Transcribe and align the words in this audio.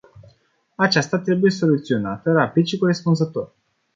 Aceasta 0.75 1.19
trebuie 1.19 1.51
soluționată 1.51 2.31
rapid 2.31 2.65
și 2.65 2.77
corespunzător. 2.77 3.53